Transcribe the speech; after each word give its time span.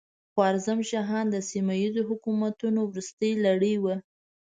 خوارزم 0.31 0.79
شاهان 0.89 1.25
د 1.31 1.35
سیمه 1.49 1.73
ییزو 1.81 2.01
حکومتونو 2.09 2.79
وروستۍ 2.85 3.31
لړۍ 3.45 3.75
وه. 3.83 3.95